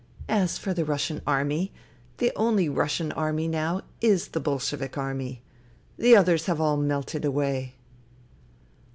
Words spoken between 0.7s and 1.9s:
the Russian Army,